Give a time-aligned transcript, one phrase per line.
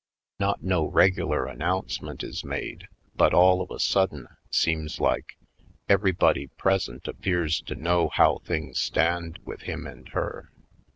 [0.39, 5.37] Not no regular announcement is made but all of a sudden, seems like,
[5.87, 10.49] everybody present ap pears to know how things stand with him and her.